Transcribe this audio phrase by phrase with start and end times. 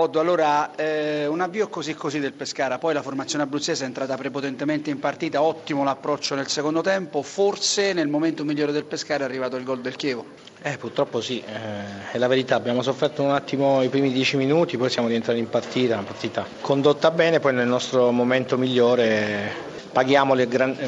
[0.00, 4.16] Oddo, allora eh, un avvio così così del Pescara, poi la formazione abruzzese è entrata
[4.16, 9.26] prepotentemente in partita, ottimo l'approccio nel secondo tempo, forse nel momento migliore del Pescara è
[9.26, 10.24] arrivato il gol del Chievo.
[10.62, 14.76] Eh, purtroppo sì, eh, è la verità, abbiamo sofferto un attimo i primi dieci minuti,
[14.76, 20.36] poi siamo rientrati in partita, una partita condotta bene, poi nel nostro momento migliore paghiamo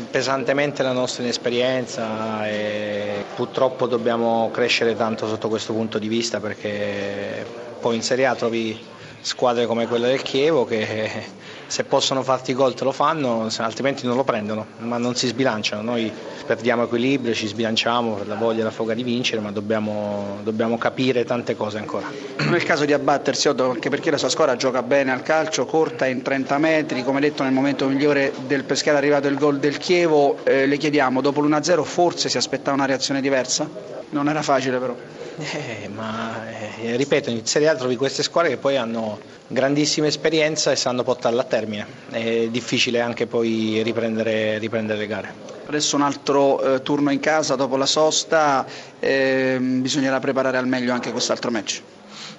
[0.08, 7.44] pesantemente la nostra inesperienza e purtroppo dobbiamo crescere tanto sotto questo punto di vista perché
[7.80, 8.89] poi in Serie A trovi
[9.20, 11.38] squadre come quella del Chievo che
[11.70, 15.82] se possono farti gol te lo fanno, altrimenti non lo prendono, ma non si sbilanciano.
[15.82, 16.12] Noi
[16.44, 20.76] perdiamo equilibrio, ci sbilanciamo per la voglia e la foga di vincere, ma dobbiamo, dobbiamo
[20.78, 22.10] capire tante cose ancora.
[22.38, 25.64] Non è il caso di abbattersi, anche perché la sua squadra gioca bene al calcio,
[25.64, 29.60] corta in 30 metri, come detto nel momento migliore del Pescara è arrivato il gol
[29.60, 33.70] del Chievo, eh, le chiediamo, dopo l'1-0 forse si aspettava una reazione diversa?
[34.10, 34.96] Non era facile però.
[35.38, 40.70] Eh, ma eh, ripeto, in Serie A trovi queste squadre che poi hanno grandissima esperienza
[40.70, 41.86] e sanno portarla a termine.
[42.10, 45.34] È difficile anche poi riprendere, riprendere le gare.
[45.66, 48.66] Adesso un altro eh, turno in casa dopo la sosta,
[48.98, 51.82] ehm, bisognerà preparare al meglio anche quest'altro match.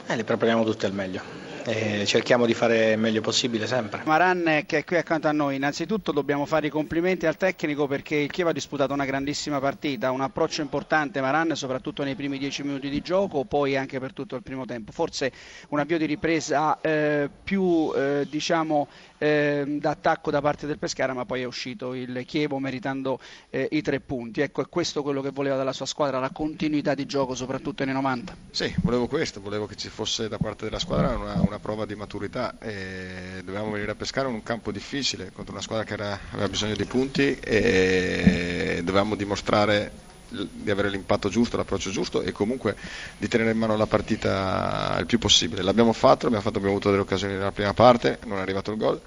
[0.08, 4.02] Eh, le prepariamo tutte al meglio e cerchiamo di fare il meglio possibile sempre.
[4.06, 8.16] Maran che è qui accanto a noi, innanzitutto dobbiamo fare i complimenti al tecnico perché
[8.16, 12.64] il Chievo ha disputato una grandissima partita, un approccio importante Maran soprattutto nei primi dieci
[12.64, 15.32] minuti di gioco, poi anche per tutto il primo tempo, forse
[15.70, 21.26] un avvio di ripresa eh, più eh, diciamo eh, d'attacco da parte del Pescara ma
[21.26, 25.30] poi è uscito il Chievo meritando eh, i tre punti, ecco è questo quello che
[25.30, 28.36] voleva dalla sua squadra, la continuità di gioco soprattutto nei 90.
[28.52, 31.95] Sì, volevo questo, volevo che ci fosse da parte della squadra una, una prova di
[31.95, 36.19] maturità e dovevamo venire a pescare in un campo difficile contro una squadra che era,
[36.31, 39.89] aveva bisogno di punti e dovevamo dimostrare
[40.27, 42.75] di avere l'impatto giusto, l'approccio giusto e comunque
[43.17, 45.61] di tenere in mano la partita il più possibile.
[45.61, 48.77] L'abbiamo fatto, abbiamo, fatto, abbiamo avuto delle occasioni nella prima parte, non è arrivato il
[48.77, 49.02] gol.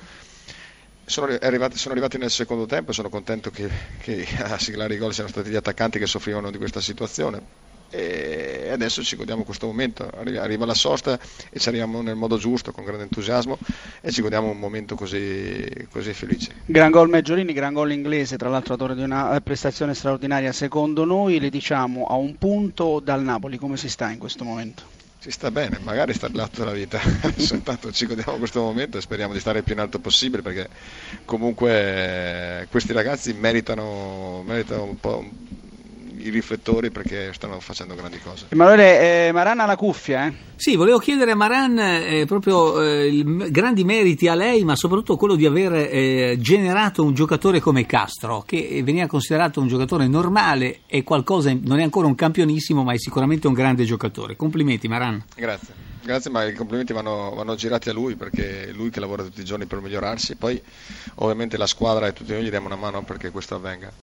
[1.04, 3.68] Sono arrivati, sono arrivati, nel secondo tempo e sono contento che,
[4.00, 8.71] che a siglare i gol siano stati gli attaccanti che soffrivano di questa situazione e
[8.71, 11.19] adesso ci godiamo questo momento, arriva la sosta
[11.50, 13.59] e ci arriviamo nel modo giusto, con grande entusiasmo
[14.00, 16.53] e ci godiamo un momento così, così felice.
[16.67, 21.39] Gran gol Meggiorini, gran gol inglese, tra l'altro autore di una prestazione straordinaria secondo noi,
[21.39, 24.83] le diciamo a un punto dal Napoli, come si sta in questo momento?
[25.19, 27.01] Si sta bene, magari sta l'atto della vita,
[27.39, 30.69] soltanto ci godiamo questo momento e speriamo di stare il più in alto possibile perché
[31.25, 35.27] comunque questi ragazzi meritano, meritano un po'
[36.24, 38.46] i riflettori perché stanno facendo grandi cose.
[38.48, 40.32] Emanuele, eh, Maran ha la cuffia, eh?
[40.56, 45.34] Sì, volevo chiedere a Maran eh, proprio eh, grandi meriti a lei, ma soprattutto quello
[45.34, 51.02] di aver eh, generato un giocatore come Castro, che veniva considerato un giocatore normale e
[51.02, 54.36] qualcosa, non è ancora un campionissimo, ma è sicuramente un grande giocatore.
[54.36, 55.24] Complimenti Maran.
[55.34, 55.84] Grazie.
[56.04, 59.41] Grazie, ma i complimenti vanno, vanno, girati a lui perché è lui che lavora tutti
[59.41, 60.36] i giorni per migliorarsi.
[60.36, 60.62] Poi
[61.16, 63.91] ovviamente la squadra e tutti noi gli diamo una mano perché questo avvenga.